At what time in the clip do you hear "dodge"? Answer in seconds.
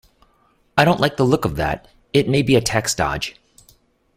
2.95-3.35